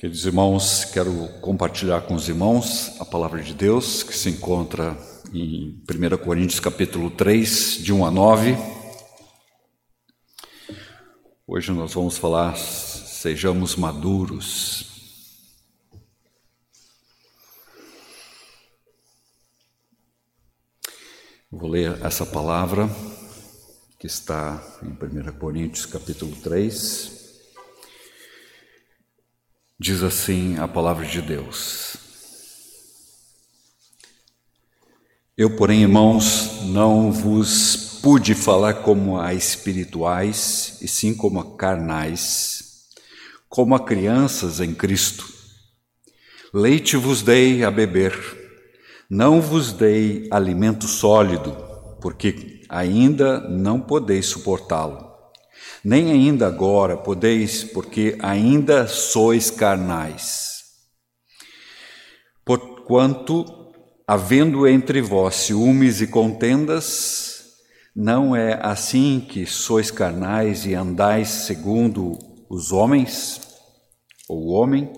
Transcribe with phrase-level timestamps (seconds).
[0.00, 4.96] Queridos irmãos, quero compartilhar com os irmãos a palavra de Deus que se encontra
[5.30, 8.56] em 1 Coríntios capítulo 3, de 1 a 9.
[11.46, 14.86] Hoje nós vamos falar sejamos maduros.
[21.50, 22.88] Vou ler essa palavra
[23.98, 27.19] que está em 1 Coríntios capítulo 3.
[29.82, 31.96] Diz assim a palavra de Deus.
[35.34, 42.90] Eu, porém, irmãos, não vos pude falar como a espirituais, e sim como a carnais,
[43.48, 45.26] como a crianças em Cristo.
[46.52, 48.14] Leite vos dei a beber,
[49.08, 51.56] não vos dei alimento sólido,
[52.02, 55.09] porque ainda não podeis suportá-lo
[55.84, 60.62] nem ainda agora podeis, porque ainda sois carnais.
[62.44, 63.44] Porquanto,
[64.06, 67.44] havendo entre vós ciúmes e contendas,
[67.94, 73.40] não é assim que sois carnais e andais segundo os homens,
[74.28, 74.92] ou o homem?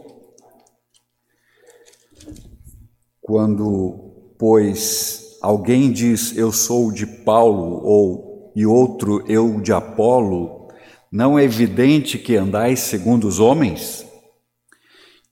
[3.20, 10.52] Quando, pois, alguém diz eu sou de Paulo, ou e outro eu de Apolo,
[11.12, 14.06] não é evidente que andais segundo os homens?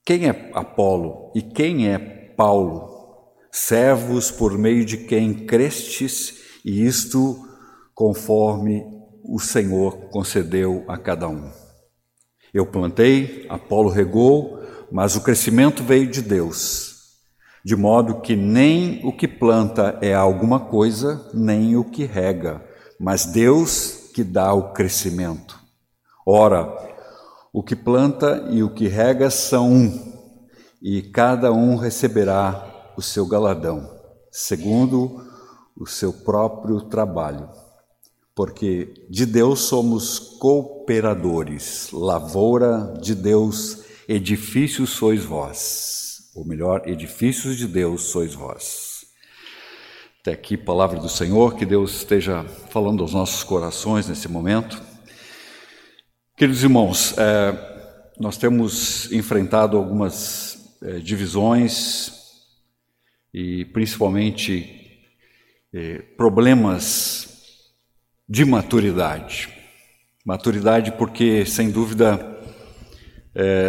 [0.05, 1.99] Quem é Apolo e quem é
[2.37, 2.91] Paulo?
[3.51, 7.49] Servos por meio de quem crestes, e isto
[7.95, 8.85] conforme
[9.25, 11.51] o Senhor concedeu a cada um.
[12.53, 14.61] Eu plantei, Apolo regou,
[14.93, 17.15] mas o crescimento veio de Deus,
[17.65, 22.63] de modo que nem o que planta é alguma coisa, nem o que rega,
[22.99, 25.60] mas Deus que dá o crescimento.
[26.27, 26.69] Ora,
[27.53, 30.13] o que planta e o que rega são um,
[30.81, 33.91] e cada um receberá o seu galadão,
[34.31, 35.25] segundo
[35.77, 37.49] o seu próprio trabalho.
[38.35, 46.31] Porque de Deus somos cooperadores, lavoura de Deus, edifícios sois vós.
[46.35, 49.05] Ou melhor, edifícios de Deus sois vós.
[50.21, 54.90] Até aqui, palavra do Senhor, que Deus esteja falando aos nossos corações nesse momento.
[56.41, 62.13] Queridos irmãos, é, nós temos enfrentado algumas é, divisões
[63.31, 65.05] e principalmente
[65.71, 67.29] é, problemas
[68.27, 69.51] de maturidade.
[70.25, 72.39] Maturidade porque, sem dúvida,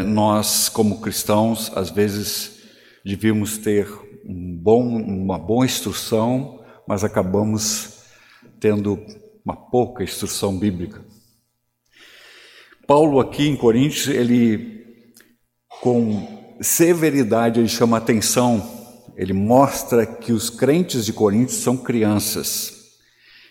[0.05, 2.69] nós, como cristãos, às vezes
[3.03, 3.85] devíamos ter
[4.25, 8.05] um bom, uma boa instrução, mas acabamos
[8.61, 8.97] tendo
[9.43, 11.11] uma pouca instrução bíblica.
[12.91, 14.84] Paulo aqui em Coríntios, ele
[15.81, 18.69] com severidade ele chama atenção,
[19.16, 22.74] ele mostra que os crentes de Coríntios são crianças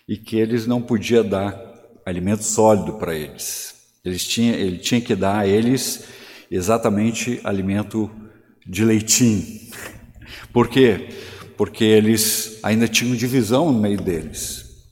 [0.07, 1.59] e que eles não podia dar
[2.05, 3.73] alimento sólido para eles.
[4.05, 6.03] Eles tinha, ele tinha que dar a eles
[6.51, 8.11] exatamente alimento
[8.63, 9.43] de leitinho.
[10.53, 11.09] Por quê?
[11.57, 14.85] Porque eles ainda tinham divisão no meio deles.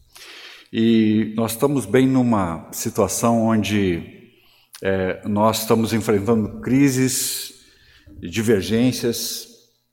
[0.74, 4.18] E nós estamos bem numa situação onde
[4.84, 7.53] é, nós estamos enfrentando crises,
[8.22, 9.47] divergências,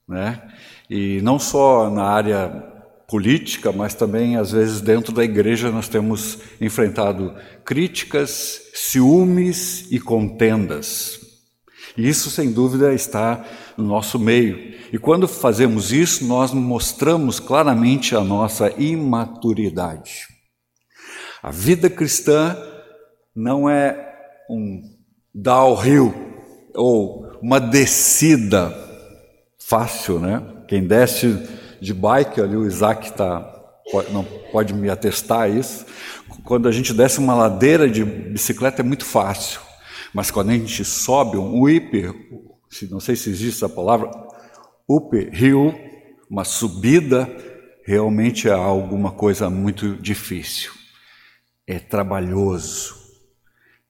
[0.08, 0.42] né?
[0.88, 2.48] E não só na área
[3.08, 11.20] política, mas também às vezes dentro da igreja nós temos enfrentado críticas, ciúmes e contendas.
[11.96, 13.44] E isso sem dúvida está
[13.76, 14.74] no nosso meio.
[14.92, 20.28] E quando fazemos isso, nós mostramos claramente a nossa imaturidade.
[21.42, 22.56] A vida cristã
[23.34, 24.05] não é
[24.48, 24.82] um
[25.34, 26.14] downhill
[26.74, 28.74] ou uma descida
[29.58, 30.42] fácil, né?
[30.68, 31.46] Quem desce
[31.80, 33.52] de bike, ali o Isaac tá,
[34.10, 35.86] não pode me atestar isso.
[36.44, 39.60] Quando a gente desce uma ladeira de bicicleta é muito fácil,
[40.12, 42.12] mas quando a gente sobe um whip,
[42.90, 44.10] não sei se existe essa palavra,
[44.88, 45.74] uphill,
[46.30, 47.28] uma subida,
[47.84, 50.72] realmente é alguma coisa muito difícil.
[51.66, 52.95] É trabalhoso,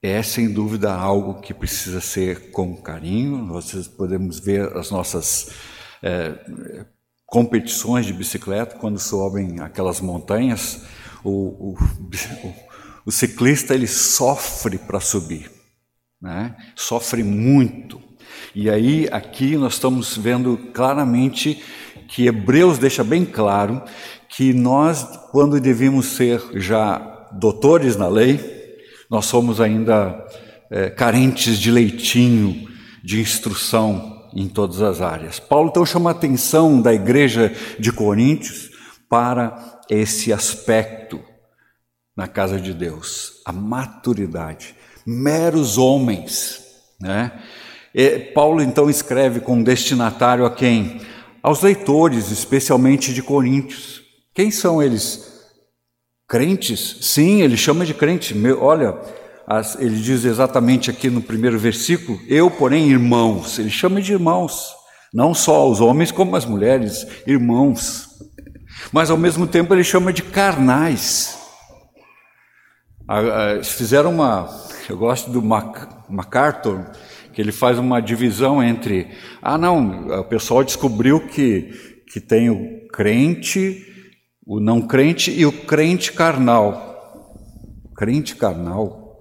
[0.03, 3.39] é sem dúvida algo que precisa ser com carinho.
[3.39, 5.51] Nós podemos ver as nossas
[6.03, 6.35] é,
[7.27, 10.85] competições de bicicleta quando sobem aquelas montanhas.
[11.25, 11.77] O, o,
[13.07, 15.51] o, ciclista ele sofre para subir,
[16.21, 16.55] né?
[16.77, 18.01] sofre muito.
[18.55, 21.63] E aí aqui nós estamos vendo claramente
[22.09, 23.83] que Hebreus deixa bem claro
[24.29, 28.56] que nós, quando devíamos ser já doutores na lei,
[29.11, 30.27] nós somos ainda
[30.71, 32.69] é, carentes de leitinho,
[33.03, 35.39] de instrução em todas as áreas.
[35.39, 38.71] Paulo então chama a atenção da igreja de Coríntios
[39.09, 41.21] para esse aspecto
[42.17, 44.75] na casa de Deus, a maturidade.
[45.07, 46.63] Meros homens,
[47.01, 47.33] né?
[47.95, 51.01] E Paulo então escreve com destinatário a quem?
[51.43, 54.03] Aos leitores, especialmente de Coríntios.
[54.35, 55.36] Quem são eles?
[56.29, 56.99] Crentes?
[57.03, 58.35] Sim, ele chama de crente.
[58.59, 58.99] Olha,
[59.79, 63.59] ele diz exatamente aqui no primeiro versículo: Eu, porém, irmãos.
[63.59, 64.75] Ele chama de irmãos,
[65.15, 68.09] não só os homens, como as mulheres, irmãos.
[68.93, 71.39] Mas ao mesmo tempo ele chama de carnais.
[73.63, 74.49] Fizeram uma.
[74.89, 75.41] Eu gosto do
[76.09, 76.91] MacArthur,
[77.33, 79.09] que ele faz uma divisão entre.
[79.41, 83.96] Ah, não, o pessoal descobriu que, que tem o crente,
[84.47, 87.35] o não crente e o crente carnal.
[87.97, 89.21] Crente carnal?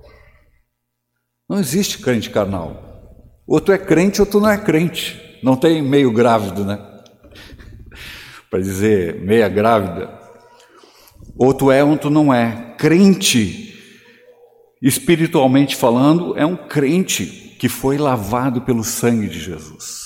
[1.50, 3.42] Não existe crente carnal.
[3.48, 5.40] Ou tu é crente ou tu não é crente.
[5.42, 6.80] Não tem meio grávido, né?
[8.52, 10.10] Para dizer meia grávida.
[11.38, 12.76] Ou tu é ou tu não é.
[12.78, 13.66] Crente
[14.82, 17.26] espiritualmente falando, é um crente
[17.60, 20.05] que foi lavado pelo sangue de Jesus.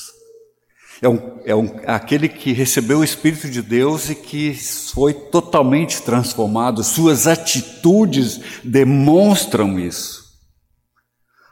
[1.01, 4.54] É, um, é um, aquele que recebeu o Espírito de Deus e que
[4.94, 6.84] foi totalmente transformado.
[6.84, 10.25] Suas atitudes demonstram isso.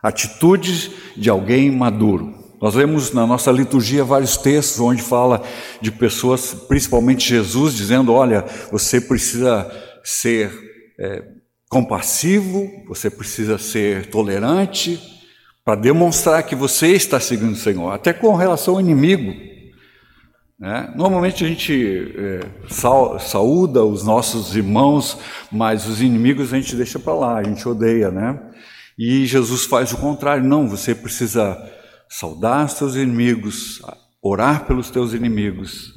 [0.04, 2.36] Atitudes de alguém maduro.
[2.62, 5.44] Nós vemos na nossa liturgia vários textos onde fala
[5.80, 9.70] de pessoas, principalmente Jesus, dizendo: olha, você precisa
[10.04, 10.52] ser
[11.00, 11.24] é,
[11.70, 15.00] compassivo, você precisa ser tolerante,
[15.68, 19.34] para demonstrar que você está seguindo o Senhor, até com relação ao inimigo.
[20.58, 20.94] Né?
[20.96, 22.40] Normalmente a gente é,
[23.20, 25.18] saúda os nossos irmãos,
[25.52, 28.40] mas os inimigos a gente deixa para lá, a gente odeia, né?
[28.98, 31.62] E Jesus faz o contrário, não, você precisa
[32.08, 33.82] saudar os teus inimigos,
[34.22, 35.92] orar pelos teus inimigos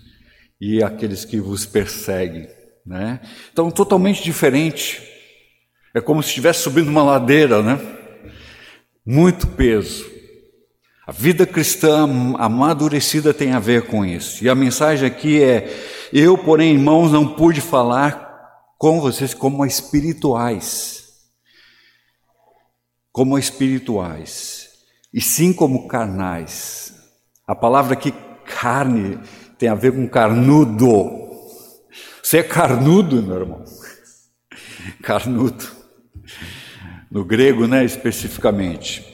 [0.61, 2.49] e aqueles que vos perseguem,
[2.85, 3.21] né?
[3.53, 5.01] Então, totalmente diferente
[5.95, 8.00] é como se estivesse subindo uma ladeira, né?
[9.05, 10.05] Muito peso.
[11.07, 12.05] A vida cristã
[12.39, 14.45] amadurecida tem a ver com isso.
[14.45, 15.69] E a mensagem aqui é:
[16.13, 18.31] eu, porém, irmãos, não pude falar
[18.79, 21.05] com vocês como espirituais.
[23.11, 24.69] Como espirituais.
[25.13, 26.95] E sim como carnais.
[27.47, 28.13] A palavra aqui,
[28.45, 29.19] carne,
[29.59, 31.11] tem a ver com carnudo.
[32.23, 33.65] Você é carnudo, meu irmão.
[35.03, 35.80] Carnudo
[37.11, 39.05] no grego, né, especificamente.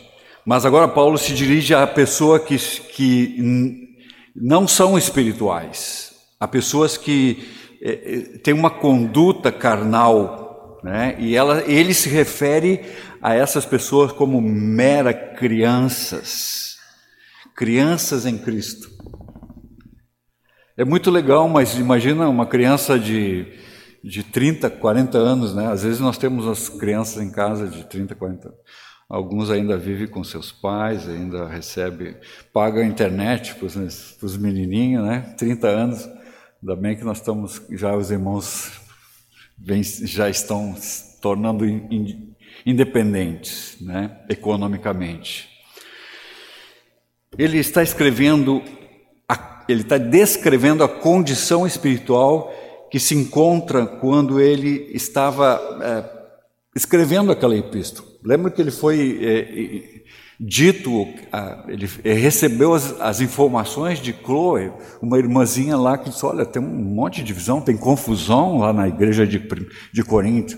[0.44, 3.88] Mas agora Paulo se dirige à pessoa que, que
[4.34, 7.48] não são espirituais, a pessoas que
[7.82, 12.80] é, têm uma conduta carnal, né, e ela, ele se refere
[13.20, 16.76] a essas pessoas como mera crianças,
[17.56, 18.90] crianças em Cristo.
[20.76, 23.46] É muito legal, mas imagina uma criança de
[24.02, 25.66] de 30, 40 anos, né?
[25.66, 28.60] Às vezes nós temos as crianças em casa de 30, 40 anos.
[29.08, 32.16] Alguns ainda vivem com seus pais, ainda recebe,
[32.52, 35.34] paga a internet para os menininhos, né?
[35.38, 36.08] 30 anos.
[36.60, 38.80] Ainda bem que nós estamos, já os irmãos
[40.02, 41.64] já estão se tornando
[42.64, 44.18] independentes, né?
[44.28, 45.48] Economicamente.
[47.38, 48.62] Ele está escrevendo,
[49.68, 52.52] ele está descrevendo a condição espiritual
[52.90, 56.16] que se encontra quando ele estava é,
[56.74, 58.06] escrevendo aquela epístola.
[58.24, 60.04] Lembra que ele foi é,
[60.38, 61.08] dito,
[61.68, 66.66] ele recebeu as, as, informações de Chloe, uma irmãzinha lá que disse: Olha, tem um
[66.66, 69.42] monte de divisão, tem confusão lá na igreja de,
[69.92, 70.56] de Corinto.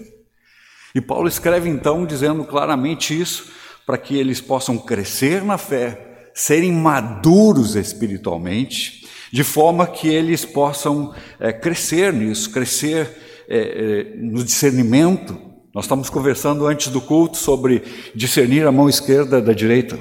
[0.94, 3.50] E Paulo escreve então dizendo claramente isso,
[3.86, 11.14] para que eles possam crescer na fé, serem maduros espiritualmente de forma que eles possam
[11.38, 13.10] é, crescer nisso, crescer
[13.48, 15.38] é, é, no discernimento.
[15.74, 17.82] Nós estamos conversando antes do culto sobre
[18.14, 19.98] discernir a mão esquerda da direita.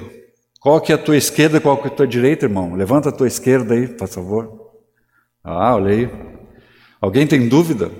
[0.60, 2.74] Qual que é a tua esquerda, qual que é a tua direita, irmão?
[2.74, 4.70] Levanta a tua esquerda aí, por favor.
[5.44, 6.10] Ah, olha aí.
[7.00, 7.92] Alguém tem dúvida?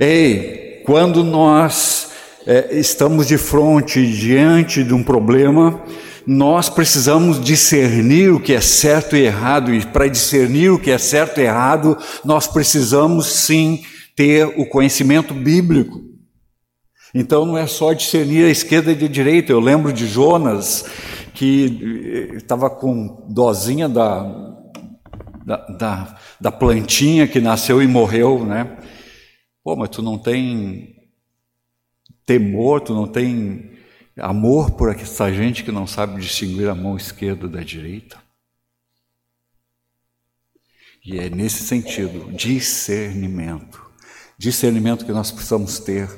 [0.00, 2.12] Ei, quando nós
[2.70, 5.82] estamos de frente diante de um problema,
[6.28, 10.98] nós precisamos discernir o que é certo e errado, e para discernir o que é
[10.98, 13.82] certo e errado, nós precisamos sim
[14.14, 16.02] ter o conhecimento bíblico.
[17.14, 19.52] Então não é só discernir a esquerda e a direita.
[19.52, 20.84] Eu lembro de Jonas,
[21.32, 24.22] que estava eh, com dozinha da,
[25.46, 28.76] da, da, da plantinha que nasceu e morreu, né?
[29.64, 30.94] Pô, mas tu não tem
[32.26, 33.77] temor, tu não tem
[34.20, 38.16] Amor por essa gente que não sabe distinguir a mão esquerda da direita.
[41.04, 43.80] E é nesse sentido, discernimento.
[44.36, 46.08] Discernimento que nós precisamos ter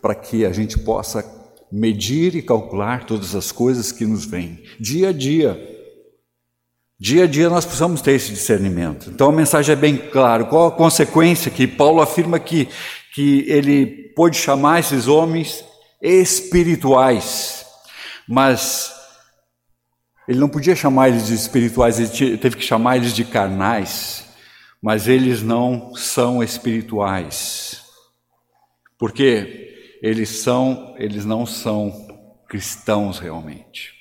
[0.00, 1.24] para que a gente possa
[1.70, 5.76] medir e calcular todas as coisas que nos vêm, dia a dia.
[7.00, 9.10] Dia a dia nós precisamos ter esse discernimento.
[9.10, 10.44] Então a mensagem é bem clara.
[10.44, 12.68] Qual a consequência que Paulo afirma que,
[13.14, 15.64] que ele pôde chamar esses homens
[16.00, 17.66] espirituais,
[18.28, 18.94] mas
[20.28, 24.26] ele não podia chamar eles de espirituais, ele teve que chamar eles de carnais,
[24.80, 27.82] mas eles não são espirituais.
[28.98, 32.06] Porque eles são, eles não são
[32.48, 33.92] cristãos realmente.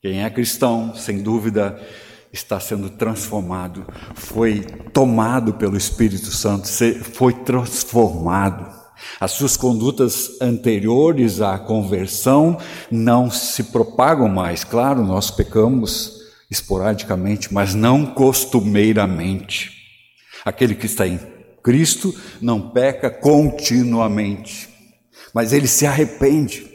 [0.00, 1.80] Quem é cristão, sem dúvida,
[2.32, 4.60] está sendo transformado, foi
[4.92, 6.68] tomado pelo Espírito Santo,
[7.12, 8.77] foi transformado.
[9.20, 12.58] As suas condutas anteriores à conversão
[12.90, 14.64] não se propagam mais.
[14.64, 16.18] Claro, nós pecamos
[16.50, 19.72] esporadicamente, mas não costumeiramente.
[20.44, 21.18] Aquele que está em
[21.62, 24.68] Cristo não peca continuamente,
[25.34, 26.66] mas ele se arrepende.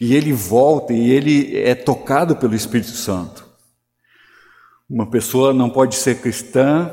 [0.00, 3.44] E ele volta e ele é tocado pelo Espírito Santo.
[4.88, 6.90] Uma pessoa não pode ser cristã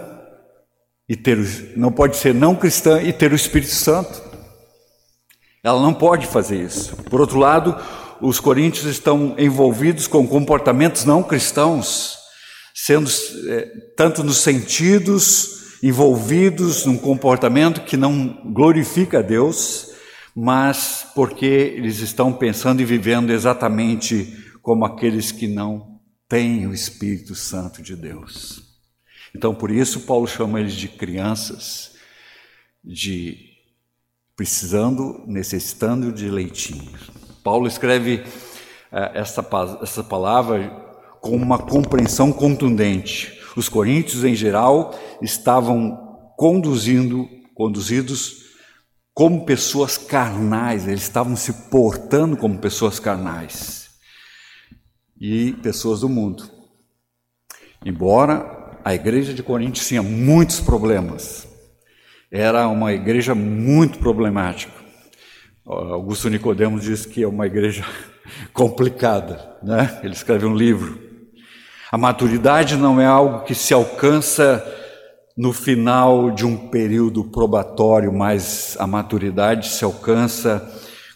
[1.09, 1.37] e ter
[1.75, 4.21] não pode ser não cristã e ter o Espírito Santo.
[5.63, 6.95] Ela não pode fazer isso.
[7.09, 7.75] Por outro lado,
[8.21, 12.17] os coríntios estão envolvidos com comportamentos não cristãos,
[12.73, 13.09] sendo
[13.47, 19.89] é, tanto nos sentidos envolvidos num comportamento que não glorifica a Deus,
[20.35, 27.35] mas porque eles estão pensando e vivendo exatamente como aqueles que não têm o Espírito
[27.35, 28.66] Santo de Deus.
[29.35, 31.95] Então, por isso, Paulo chama eles de crianças,
[32.83, 33.47] de
[34.35, 36.91] precisando, necessitando de leitinho.
[37.43, 38.23] Paulo escreve
[38.91, 39.45] eh, essa,
[39.81, 40.69] essa palavra
[41.21, 43.39] com uma compreensão contundente.
[43.55, 48.45] Os coríntios, em geral, estavam conduzindo, conduzidos
[49.17, 53.89] como pessoas carnais, eles estavam se portando como pessoas carnais
[55.19, 56.47] e pessoas do mundo.
[57.83, 58.56] Embora
[58.87, 61.45] a igreja de Corinto tinha muitos problemas,
[62.31, 64.71] era uma igreja muito problemática.
[65.65, 67.85] Augusto Nicodemos diz que é uma igreja
[68.53, 69.99] complicada, né?
[70.01, 70.97] Ele escreve um livro.
[71.91, 74.65] A maturidade não é algo que se alcança
[75.35, 80.65] no final de um período probatório, mas a maturidade se alcança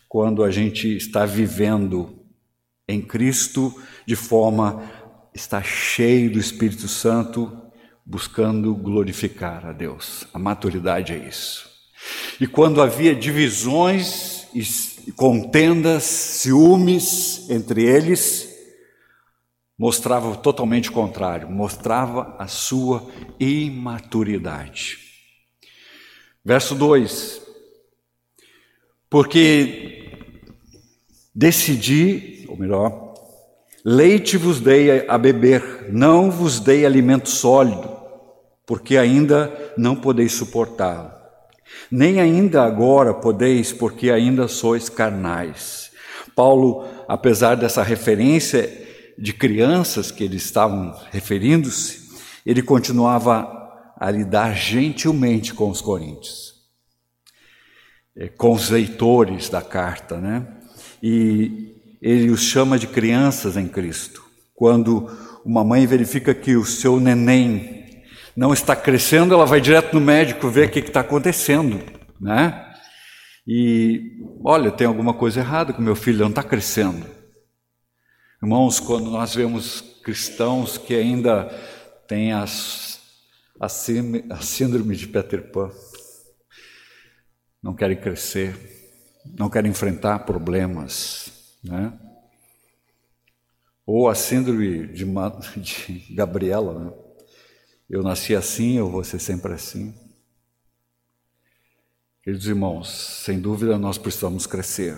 [0.10, 2.20] quando a gente está vivendo
[2.86, 3.74] em Cristo
[4.06, 4.84] de forma
[5.34, 7.62] está cheio do Espírito Santo,
[8.06, 10.26] buscando glorificar a Deus.
[10.34, 11.70] A maturidade é isso.
[12.40, 18.50] E quando havia divisões e contendas, ciúmes entre eles,
[19.78, 23.10] mostrava totalmente o contrário, mostrava a sua
[23.40, 25.00] imaturidade.
[26.44, 27.42] Verso 2:
[29.10, 30.10] Porque
[31.34, 33.11] decidi, ou melhor,
[33.84, 37.90] leite vos dei a beber, não vos dei alimento sólido,
[38.66, 41.12] porque ainda não podeis suportá-lo.
[41.90, 45.92] Nem ainda agora podeis, porque ainda sois carnais.
[46.36, 48.82] Paulo, apesar dessa referência,
[49.18, 52.10] de crianças que eles estavam referindo-se,
[52.46, 53.62] ele continuava
[53.96, 56.56] a lidar gentilmente com os coríntios,
[58.16, 60.48] é, com os leitores da carta, né?
[61.04, 64.24] E ele os chama de crianças em Cristo.
[64.54, 65.08] Quando
[65.46, 68.04] uma mãe verifica que o seu neném
[68.36, 71.80] não está crescendo, ela vai direto no médico ver o que está acontecendo,
[72.20, 72.68] né?
[73.46, 77.06] E olha, tem alguma coisa errada com meu filho, não está crescendo.
[78.42, 81.46] Irmãos, quando nós vemos cristãos que ainda
[82.08, 83.00] têm as,
[83.60, 85.70] a, a síndrome de Peter Pan,
[87.62, 88.56] não querem crescer,
[89.38, 91.94] não querem enfrentar problemas, né?
[93.86, 95.06] Ou a síndrome de,
[95.60, 96.94] de Gabriela, né?
[97.90, 99.94] Eu nasci assim, eu vou ser sempre assim.
[102.24, 102.90] Queridos irmãos,
[103.26, 104.98] sem dúvida nós precisamos crescer.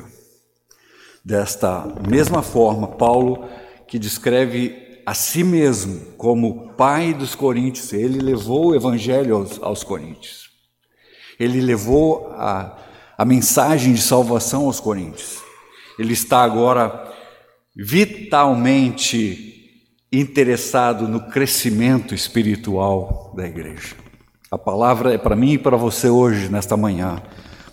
[1.26, 3.50] Desta mesma forma, Paulo,
[3.88, 9.84] que descreve a si mesmo como pai dos coríntios, ele levou o evangelho aos, aos
[9.84, 10.50] coríntios.
[11.40, 12.78] Ele levou a,
[13.18, 15.43] a mensagem de salvação aos coríntios.
[15.98, 17.12] Ele está agora
[17.76, 19.82] vitalmente
[20.12, 23.96] interessado no crescimento espiritual da igreja.
[24.52, 27.22] A palavra é para mim e para você hoje, nesta manhã,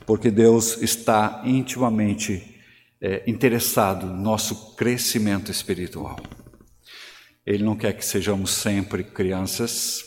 [0.07, 2.59] porque Deus está intimamente
[3.00, 6.17] é, interessado no nosso crescimento espiritual.
[7.45, 10.05] Ele não quer que sejamos sempre crianças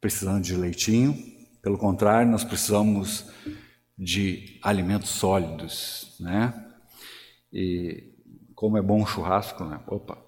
[0.00, 1.16] precisando de leitinho,
[1.60, 3.26] pelo contrário, nós precisamos
[3.98, 6.54] de alimentos sólidos, né?
[7.52, 8.12] E
[8.54, 9.80] como é bom um churrasco, né?
[9.86, 10.18] Opa,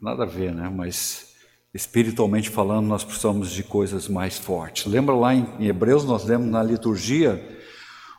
[0.00, 0.68] nada a ver, né?
[0.68, 1.34] Mas
[1.74, 4.86] espiritualmente falando, nós precisamos de coisas mais fortes.
[4.86, 7.56] Lembra lá em Hebreus, nós lemos na liturgia,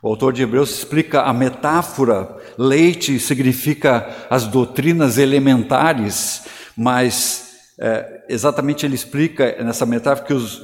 [0.02, 6.46] o autor de Hebreus explica a metáfora, leite significa as doutrinas elementares,
[6.76, 10.62] mas é, exatamente ele explica nessa metáfora que, os,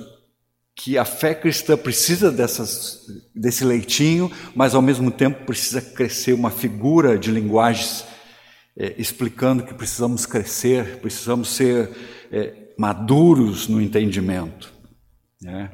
[0.75, 6.49] que a fé cristã precisa dessas, desse leitinho, mas ao mesmo tempo precisa crescer uma
[6.49, 8.05] figura de linguagens
[8.75, 11.91] é, explicando que precisamos crescer, precisamos ser
[12.31, 14.73] é, maduros no entendimento.
[15.41, 15.71] Né?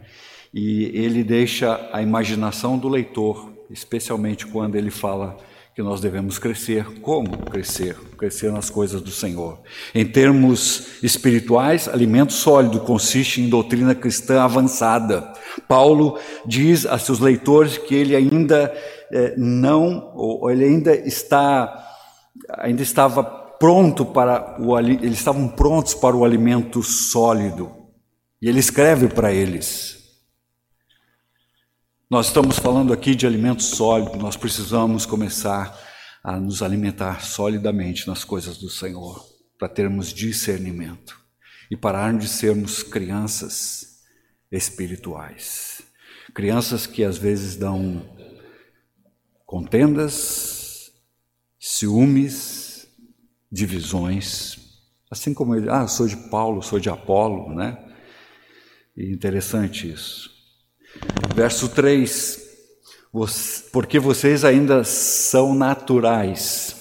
[0.53, 5.37] E ele deixa a imaginação do leitor, especialmente quando ele fala
[5.75, 6.85] que nós devemos crescer.
[7.01, 7.95] Como crescer?
[8.17, 9.59] Crescer nas coisas do Senhor.
[9.93, 15.33] Em termos espirituais, alimento sólido consiste em doutrina cristã avançada.
[15.67, 18.73] Paulo diz a seus leitores que ele ainda
[19.11, 21.87] é, não, ou ele ainda está,
[22.57, 27.71] ainda estava pronto para o eles estavam prontos para o alimento sólido.
[28.41, 29.98] E ele escreve para eles.
[32.11, 35.79] Nós estamos falando aqui de alimento sólido, nós precisamos começar
[36.23, 39.23] a nos alimentar solidamente nas coisas do Senhor,
[39.59, 41.21] para termos discernimento
[41.69, 44.01] e parar de sermos crianças
[44.51, 45.83] espirituais.
[46.33, 48.03] Crianças que às vezes dão
[49.45, 50.91] contendas,
[51.59, 52.87] ciúmes,
[53.51, 54.57] divisões,
[55.11, 57.77] assim como ele, ah, sou de Paulo, sou de Apolo, né?
[58.97, 60.38] E interessante isso.
[61.33, 62.39] Verso 3:
[63.71, 66.75] Porque vocês ainda são naturais.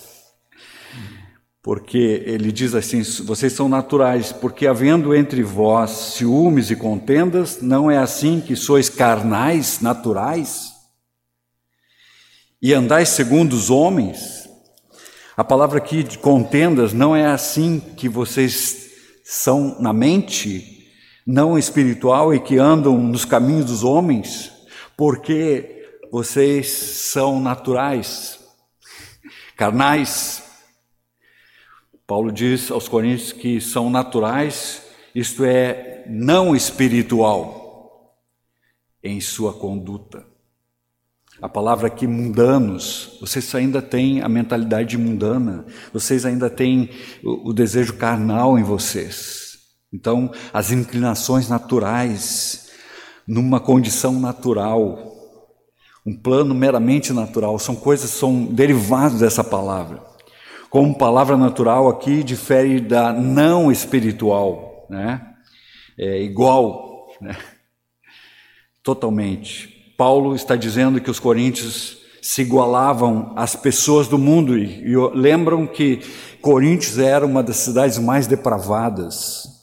[1.62, 7.90] Porque ele diz assim: vocês são naturais, porque havendo entre vós ciúmes e contendas, não
[7.90, 10.73] é assim que sois carnais, naturais?
[12.61, 14.49] E andais segundo os homens?
[15.37, 18.88] A palavra aqui de contendas não é assim que vocês
[19.23, 20.78] são na mente,
[21.29, 24.51] não espiritual e que andam nos caminhos dos homens,
[24.97, 28.41] porque vocês são naturais,
[29.55, 30.43] carnais.
[32.07, 34.83] Paulo diz aos Coríntios que são naturais,
[35.14, 38.17] isto é, não espiritual
[39.05, 40.27] em sua conduta.
[41.43, 46.88] A palavra aqui mundanos, vocês ainda têm a mentalidade mundana, vocês ainda têm
[47.23, 49.47] o, o desejo carnal em vocês.
[49.92, 52.70] Então, as inclinações naturais,
[53.27, 55.12] numa condição natural,
[56.05, 60.03] um plano meramente natural, são coisas, são derivados dessa palavra.
[60.70, 65.20] Como palavra natural aqui difere da não espiritual, né?
[65.98, 67.37] É igual, né?
[68.83, 69.94] Totalmente.
[69.96, 75.66] Paulo está dizendo que os coríntios se igualavam às pessoas do mundo e, e lembram
[75.66, 76.01] que
[76.40, 79.58] Coríntios era uma das cidades mais depravadas.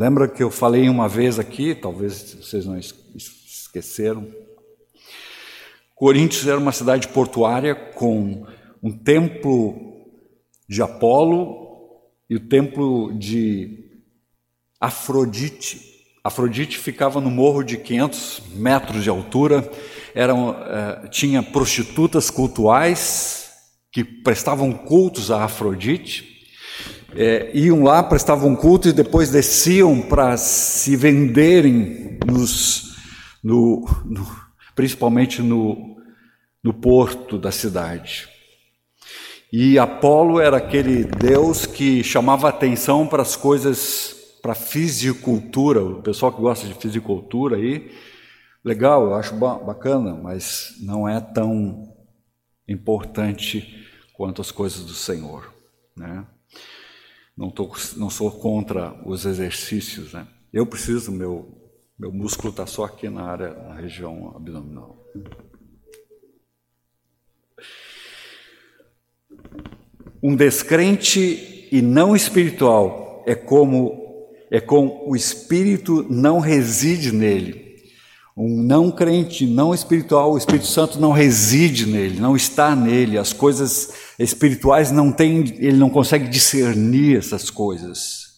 [0.00, 4.26] Lembra que eu falei uma vez aqui, talvez vocês não esqueceram.
[5.94, 8.46] Coríntios era uma cidade portuária com
[8.82, 10.08] um templo
[10.66, 13.90] de Apolo e o templo de
[14.80, 16.06] Afrodite.
[16.24, 19.70] Afrodite ficava no morro de 500 metros de altura,
[20.14, 23.50] eram, uh, tinha prostitutas cultuais
[23.92, 26.29] que prestavam cultos a Afrodite,
[27.14, 32.96] é, iam lá, prestavam culto e depois desciam para se venderem, nos,
[33.42, 34.26] no, no,
[34.74, 35.96] principalmente no,
[36.62, 38.28] no porto da cidade.
[39.52, 46.32] E Apolo era aquele deus que chamava atenção para as coisas para fisicultura, o pessoal
[46.32, 47.90] que gosta de fisicultura aí,
[48.64, 51.94] legal, eu acho bacana, mas não é tão
[52.66, 55.52] importante quanto as coisas do Senhor,
[55.96, 56.24] né?
[57.40, 60.28] Não, tô, não sou contra os exercícios, né?
[60.52, 61.48] Eu preciso, meu,
[61.98, 65.02] meu músculo está só aqui na área, na região abdominal.
[70.22, 77.69] Um descrente e não espiritual é como é com o espírito não reside nele.
[78.36, 83.18] Um não crente, não espiritual, o Espírito Santo não reside nele, não está nele.
[83.18, 88.30] As coisas espirituais não tem, ele não consegue discernir essas coisas.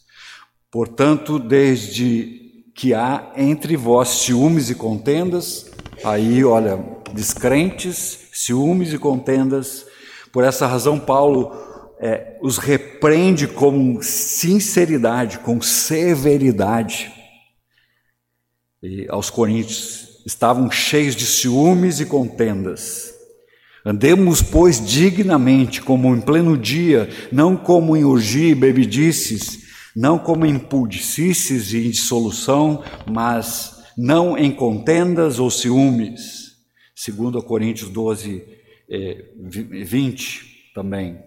[0.70, 2.40] Portanto, desde
[2.74, 5.70] que há entre vós ciúmes e contendas,
[6.02, 6.78] aí, olha,
[7.12, 9.86] descrentes, ciúmes e contendas.
[10.32, 11.52] Por essa razão, Paulo
[12.00, 17.12] é, os repreende com sinceridade, com severidade.
[18.82, 23.12] E aos coríntios estavam cheios de ciúmes e contendas.
[23.84, 29.62] Andemos, pois, dignamente, como em pleno dia, não como em orgia e bebidices,
[29.94, 36.52] não como em pudicices e dissolução, mas não em contendas ou ciúmes.
[36.94, 38.44] Segundo Coríntios 12,
[39.84, 41.18] 20 também.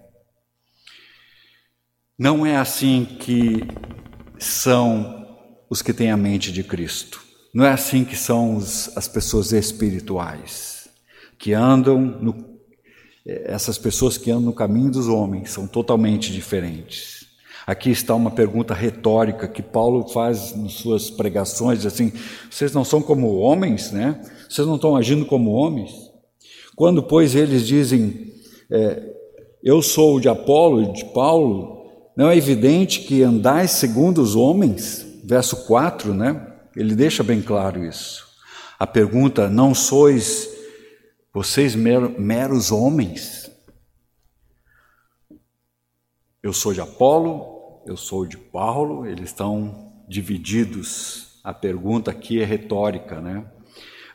[2.18, 3.63] Não é assim que
[4.39, 5.26] são
[5.70, 7.24] os que têm a mente de Cristo.
[7.56, 10.89] Não é assim que são os, as pessoas espirituais,
[11.39, 12.36] que andam no,
[13.26, 17.26] essas pessoas que andam no caminho dos homens são totalmente diferentes.
[17.65, 22.12] Aqui está uma pergunta retórica que Paulo faz nas suas pregações, assim:
[22.52, 24.22] vocês não são como homens, né?
[24.50, 25.91] Vocês não estão agindo como homens?
[26.76, 28.34] Quando, pois, eles dizem,
[28.70, 29.13] é,
[29.63, 31.86] eu sou de Apolo e de Paulo,
[32.18, 35.08] não é evidente que andais segundo os homens?
[35.24, 36.52] Verso 4, né?
[36.75, 38.25] Ele deixa bem claro isso.
[38.77, 40.49] A pergunta: não sois
[41.33, 43.49] vocês meros homens?
[46.43, 51.39] Eu sou de Apolo, eu sou de Paulo, eles estão divididos.
[51.43, 53.45] A pergunta aqui é retórica, né?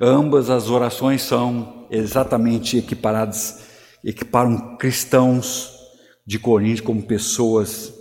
[0.00, 3.66] Ambas as orações são exatamente equiparadas,
[4.04, 5.78] equiparam cristãos
[6.26, 7.92] de Corinto como pessoas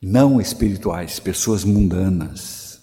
[0.00, 2.80] não espirituais, pessoas mundanas.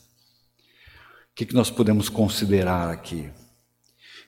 [1.32, 3.30] O que, nós podemos considerar aqui?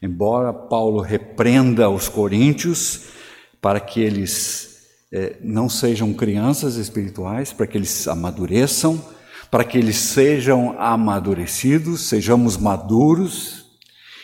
[0.01, 3.09] Embora Paulo repreenda os coríntios
[3.61, 9.03] para que eles é, não sejam crianças espirituais, para que eles amadureçam,
[9.49, 13.65] para que eles sejam amadurecidos, sejamos maduros,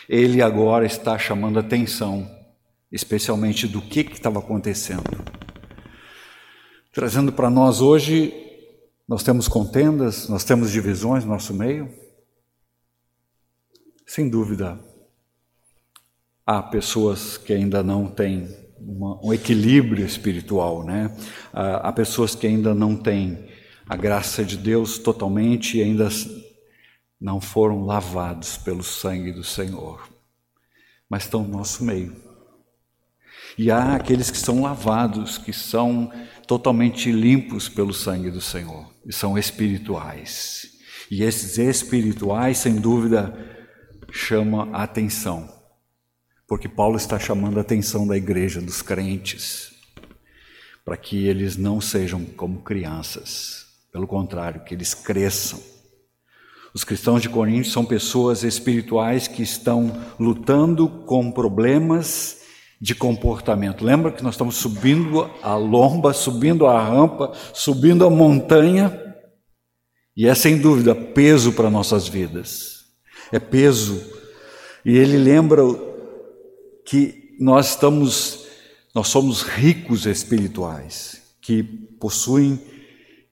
[0.08, 2.30] ele agora está chamando atenção
[2.92, 5.02] especialmente do que estava acontecendo.
[6.94, 8.32] Trazendo para nós hoje,
[9.08, 11.92] nós temos contendas, nós temos divisões no nosso meio?
[14.06, 14.78] Sem dúvida,
[16.46, 21.10] há pessoas que ainda não têm uma, um equilíbrio espiritual, né?
[21.52, 23.48] Há, pessoas que ainda não têm
[23.88, 26.08] a graça de Deus totalmente e ainda
[27.20, 30.08] não foram lavados pelo sangue do Senhor,
[31.10, 32.14] mas estão no nosso meio.
[33.56, 36.12] E há aqueles que são lavados, que são
[36.46, 40.66] totalmente limpos pelo sangue do Senhor, e são espirituais.
[41.10, 43.36] E esses espirituais, sem dúvida,
[44.10, 45.48] chama a atenção,
[46.46, 49.72] porque Paulo está chamando a atenção da igreja, dos crentes,
[50.84, 55.60] para que eles não sejam como crianças, pelo contrário, que eles cresçam.
[56.74, 62.43] Os cristãos de Corinto são pessoas espirituais que estão lutando com problemas
[62.84, 63.82] de comportamento.
[63.82, 69.00] Lembra que nós estamos subindo a lomba, subindo a rampa, subindo a montanha,
[70.14, 72.84] e é sem dúvida peso para nossas vidas.
[73.32, 74.04] É peso.
[74.84, 75.62] E ele lembra
[76.84, 78.44] que nós estamos,
[78.94, 82.60] nós somos ricos espirituais, que possuem,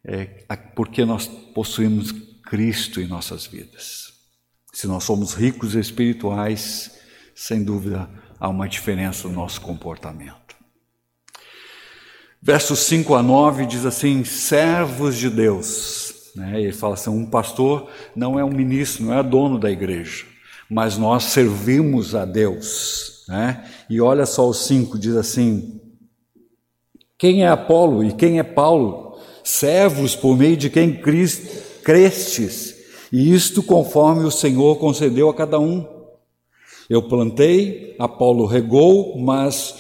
[0.03, 0.25] é,
[0.75, 2.11] porque nós possuímos
[2.47, 4.15] Cristo em nossas vidas.
[4.73, 6.99] Se nós somos ricos espirituais,
[7.35, 8.09] sem dúvida,
[8.43, 10.57] há uma diferença no nosso comportamento.
[12.43, 16.33] Versos 5 a 9 diz assim: servos de Deus.
[16.35, 16.61] Né?
[16.61, 20.25] Ele fala assim: um pastor não é um ministro, não é dono da igreja,
[20.69, 23.25] mas nós servimos a Deus.
[23.29, 23.65] Né?
[23.89, 25.81] E olha só o 5: diz assim:
[27.17, 29.21] quem é Apolo e quem é Paulo?
[29.45, 32.75] Servos por meio de quem crestes,
[33.13, 35.92] e isto conforme o Senhor concedeu a cada um.
[36.89, 39.75] Eu plantei, Apolo regou, mas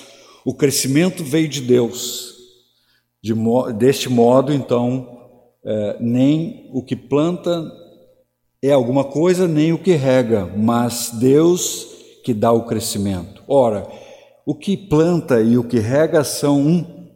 [0.44, 2.32] o crescimento veio de Deus.
[3.22, 3.34] De
[3.76, 5.08] deste modo, então,
[5.64, 7.70] é, nem o que planta
[8.60, 11.88] é alguma coisa, nem o que rega, mas Deus
[12.24, 13.42] que dá o crescimento.
[13.48, 13.86] Ora,
[14.46, 17.08] o que planta e o que rega são um,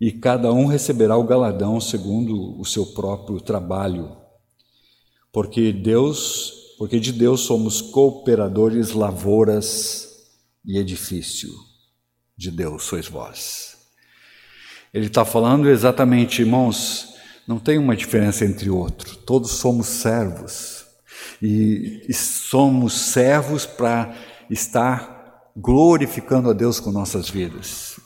[0.00, 4.16] e cada um receberá o galardão segundo o seu próprio trabalho.
[5.32, 10.16] Porque Deus porque de Deus somos cooperadores, lavouras
[10.66, 11.48] e edifício.
[12.36, 13.76] De Deus sois vós.
[14.92, 17.14] Ele está falando exatamente, irmãos,
[17.46, 20.84] não tem uma diferença entre outro, todos somos servos
[21.40, 24.12] e, e somos servos para
[24.50, 28.00] estar glorificando a Deus com nossas vidas.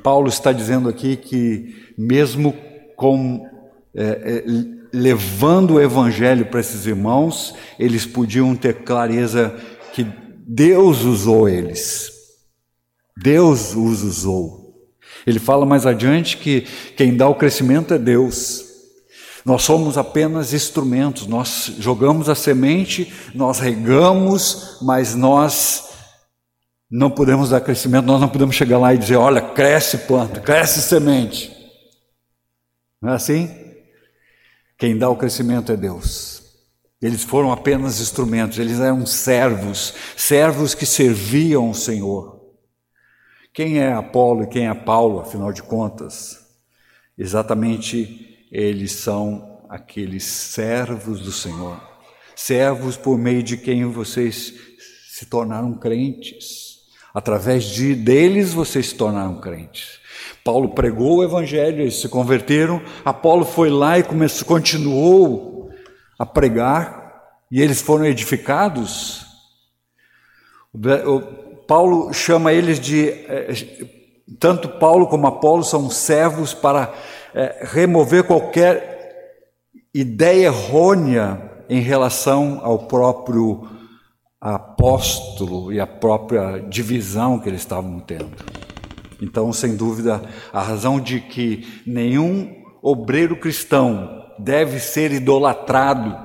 [0.00, 2.54] Paulo está dizendo aqui que, mesmo
[2.94, 3.50] com
[3.92, 9.54] é, é, levando o evangelho para esses irmãos, eles podiam ter clareza
[9.92, 10.06] que
[10.46, 12.10] Deus usou eles.
[13.14, 14.88] Deus os usou.
[15.26, 16.62] Ele fala mais adiante que
[16.96, 18.64] quem dá o crescimento é Deus.
[19.44, 25.90] Nós somos apenas instrumentos, nós jogamos a semente, nós regamos, mas nós
[26.90, 30.80] não podemos dar crescimento, nós não podemos chegar lá e dizer: olha, cresce planta, cresce
[30.80, 31.54] semente.
[33.00, 33.65] Não é assim?
[34.78, 36.42] Quem dá o crescimento é Deus.
[37.00, 42.40] Eles foram apenas instrumentos, eles eram servos, servos que serviam o Senhor.
[43.52, 46.38] Quem é Apolo e quem é Paulo, afinal de contas?
[47.16, 51.80] Exatamente eles são aqueles servos do Senhor,
[52.34, 54.52] servos por meio de quem vocês
[55.08, 56.76] se tornaram crentes.
[57.14, 60.00] Através de deles vocês se tornaram crentes.
[60.44, 62.80] Paulo pregou o evangelho, eles se converteram.
[63.04, 65.70] Apolo foi lá e começou, continuou
[66.18, 69.26] a pregar e eles foram edificados.
[71.66, 73.52] Paulo chama eles de eh,
[74.38, 76.92] tanto Paulo como Apolo são servos para
[77.34, 79.30] é, remover qualquer
[79.94, 83.68] ideia errônea em relação ao próprio
[84.40, 88.36] apóstolo e a própria divisão que eles estavam tendo.
[89.20, 96.16] Então, sem dúvida, a razão de que nenhum obreiro cristão deve ser idolatrado,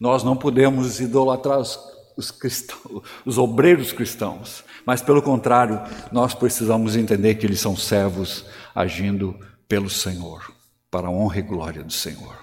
[0.00, 1.78] nós não podemos idolatrar os,
[2.16, 8.44] os, cristãos, os obreiros cristãos, mas pelo contrário, nós precisamos entender que eles são servos
[8.74, 9.38] agindo
[9.68, 10.52] pelo Senhor,
[10.90, 12.42] para a honra e glória do Senhor.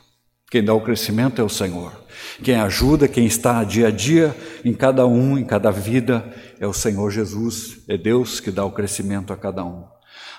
[0.49, 1.91] Quem dá o crescimento é o Senhor.
[2.43, 6.73] Quem ajuda, quem está dia a dia em cada um, em cada vida, é o
[6.73, 7.79] Senhor Jesus.
[7.87, 9.85] É Deus que dá o crescimento a cada um.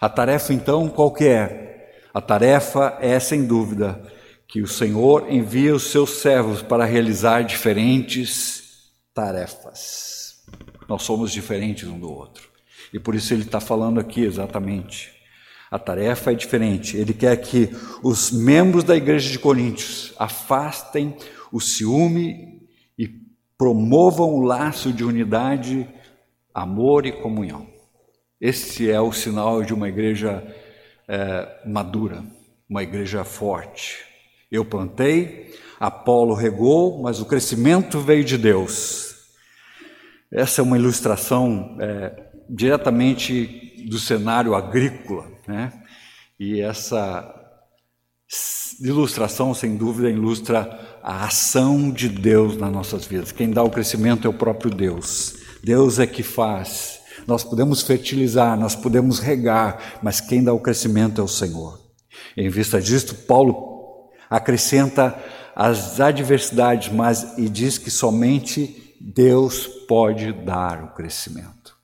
[0.00, 1.92] A tarefa, então, qual que é?
[2.12, 4.02] A tarefa é, sem dúvida,
[4.46, 10.44] que o Senhor envia os seus servos para realizar diferentes tarefas.
[10.88, 12.48] Nós somos diferentes um do outro.
[12.92, 15.20] E por isso ele está falando aqui exatamente
[15.70, 16.96] a tarefa é diferente.
[16.96, 17.70] Ele quer que
[18.02, 21.16] os membros da igreja de Coríntios afastem
[21.52, 22.60] o ciúme
[22.98, 23.08] e
[23.56, 25.88] promovam o laço de unidade,
[26.54, 27.66] amor e comunhão.
[28.40, 30.42] Esse é o sinal de uma igreja
[31.06, 32.24] é, madura,
[32.68, 33.98] uma igreja forte.
[34.50, 39.14] Eu plantei, Apolo regou, mas o crescimento veio de Deus.
[40.32, 45.26] Essa é uma ilustração é, diretamente do cenário agrícola.
[45.46, 45.72] Né?
[46.38, 47.36] E essa
[48.80, 53.32] ilustração, sem dúvida, ilustra a ação de Deus nas nossas vidas.
[53.32, 55.39] Quem dá o crescimento é o próprio Deus.
[55.62, 57.00] Deus é que faz.
[57.26, 61.80] Nós podemos fertilizar, nós podemos regar, mas quem dá o crescimento é o Senhor.
[62.36, 65.18] Em vista disto, Paulo acrescenta
[65.54, 71.76] as adversidades, mas e diz que somente Deus pode dar o crescimento.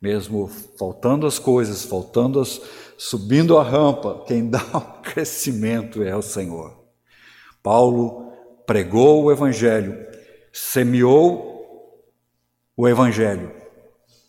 [0.00, 2.60] Mesmo faltando as coisas, faltando as,
[2.96, 6.78] subindo a rampa, quem dá o crescimento é o Senhor.
[7.62, 8.32] Paulo
[8.64, 9.96] pregou o Evangelho,
[10.52, 11.57] semeou
[12.78, 13.50] o Evangelho,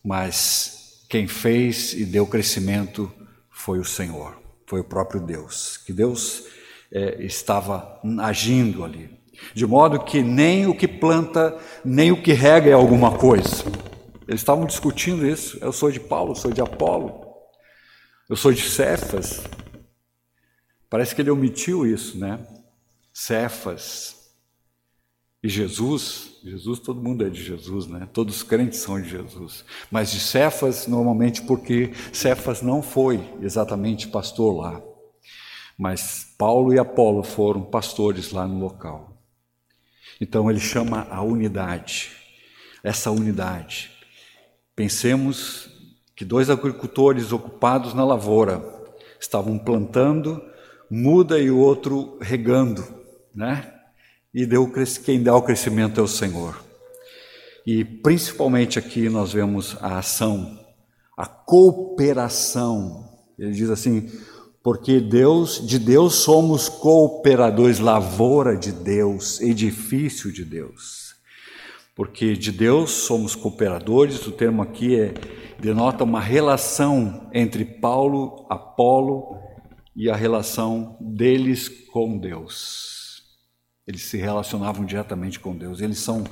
[0.03, 3.11] mas quem fez e deu crescimento
[3.51, 6.45] foi o Senhor, foi o próprio Deus, que Deus
[6.91, 9.19] é, estava agindo ali.
[9.53, 13.65] De modo que nem o que planta, nem o que rega é alguma coisa.
[14.27, 15.59] Eles estavam discutindo isso.
[15.61, 17.23] Eu sou de Paulo, sou de Apolo.
[18.27, 19.43] Eu sou de Cefas.
[20.89, 22.39] Parece que ele omitiu isso, né?
[23.13, 24.18] Cefas.
[25.41, 28.09] E Jesus, Jesus, todo mundo é de Jesus, né?
[28.11, 29.63] Todos os crentes são de Jesus.
[29.89, 34.81] Mas de Cefas, normalmente porque Cefas não foi exatamente pastor lá.
[35.77, 39.17] Mas Paulo e Apolo foram pastores lá no local.
[40.19, 42.11] Então ele chama a unidade.
[42.83, 43.91] Essa unidade.
[44.75, 45.69] Pensemos
[46.17, 48.61] que dois agricultores ocupados na lavoura
[49.17, 50.43] estavam plantando
[50.91, 52.83] muda e o outro regando,
[53.33, 53.78] né?
[54.33, 54.71] E deu,
[55.03, 56.63] quem dá o crescimento é o Senhor.
[57.65, 60.59] E principalmente aqui nós vemos a ação,
[61.17, 63.09] a cooperação.
[63.37, 64.09] Ele diz assim:
[64.61, 71.15] porque Deus, de Deus somos cooperadores, lavoura de Deus, edifício de Deus.
[71.95, 75.13] Porque de Deus somos cooperadores, o termo aqui é
[75.59, 79.37] denota uma relação entre Paulo, Apolo
[79.95, 82.98] e a relação deles com Deus.
[83.89, 86.23] Eles se relacionavam diretamente com Deus, eles são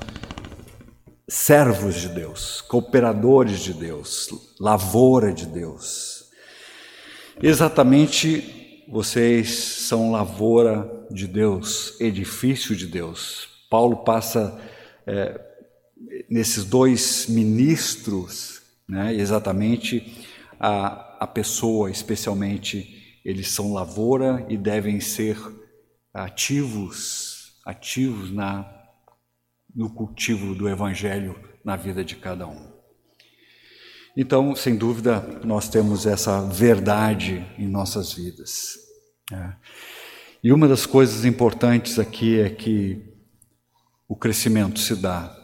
[1.26, 4.28] servos de Deus, cooperadores de Deus,
[4.60, 6.26] lavoura de Deus.
[7.42, 9.50] Exatamente vocês
[9.88, 13.48] são lavoura de Deus, edifício de Deus.
[13.68, 14.56] Paulo passa
[15.04, 15.40] é,
[16.30, 20.24] nesses dois ministros, né, exatamente
[20.60, 25.36] a, a pessoa, especialmente, eles são lavoura e devem ser
[26.14, 27.27] ativos,
[27.68, 28.66] ativos na,
[29.76, 32.72] no cultivo do Evangelho na vida de cada um.
[34.16, 38.78] Então, sem dúvida, nós temos essa verdade em nossas vidas.
[39.30, 39.52] É.
[40.42, 43.04] E uma das coisas importantes aqui é que
[44.08, 45.36] o crescimento se dá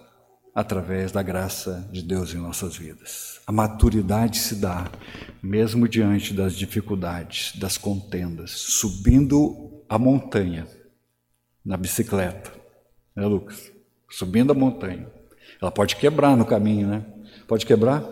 [0.54, 3.38] através da graça de Deus em nossas vidas.
[3.46, 4.90] A maturidade se dá
[5.42, 10.66] mesmo diante das dificuldades, das contendas, subindo a montanha
[11.64, 12.52] na bicicleta,
[13.16, 13.72] né, Lucas?
[14.10, 15.08] Subindo a montanha.
[15.60, 17.04] Ela pode quebrar no caminho, né?
[17.46, 18.04] Pode quebrar?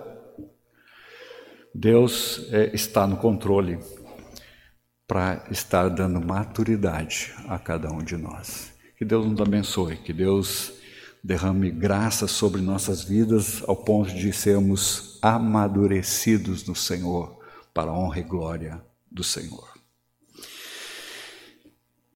[1.74, 3.78] Deus é, está no controle
[5.06, 8.72] para estar dando maturidade a cada um de nós.
[8.96, 10.72] Que Deus nos abençoe, que Deus
[11.22, 17.38] derrame graça sobre nossas vidas ao ponto de sermos amadurecidos no Senhor
[17.72, 19.71] para a honra e glória do Senhor.